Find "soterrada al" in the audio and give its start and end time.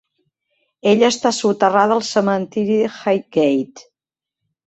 1.39-2.01